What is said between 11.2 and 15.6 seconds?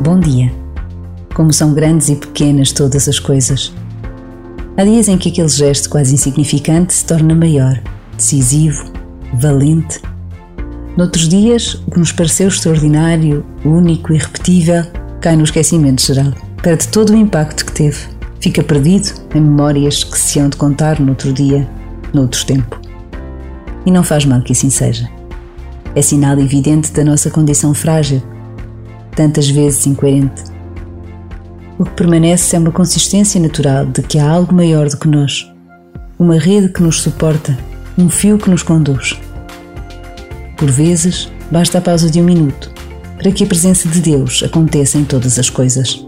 dias, o que nos pareceu extraordinário, único e repetível cai no